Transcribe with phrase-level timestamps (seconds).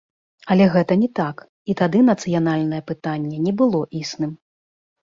[0.53, 1.43] Але гэта не так,
[1.73, 4.35] і тады нацыянальнае пытанне не было існым.